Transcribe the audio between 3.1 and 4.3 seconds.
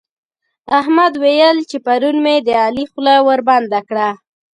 وربنده کړه.